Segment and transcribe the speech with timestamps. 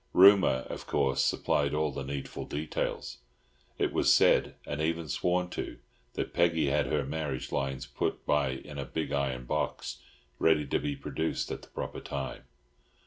[0.13, 3.19] Rumour, of course, supplied all the needful details.
[3.77, 5.77] It was said, and even sworn to,
[6.13, 9.99] that Peggy had her marriage lines put by in a big iron box,
[10.39, 12.45] ready to be produced at the proper time.